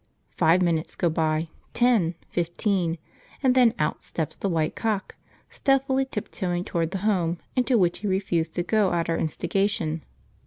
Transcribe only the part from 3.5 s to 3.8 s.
then